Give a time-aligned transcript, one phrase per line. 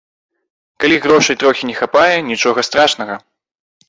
[0.85, 3.19] Калі грошай трохі не хапае, нічога страшнага!